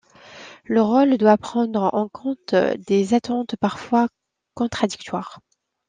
[0.63, 2.55] Le rôle doit prendre en compte
[2.87, 4.07] des attentes parfois
[4.55, 5.37] contradictoires.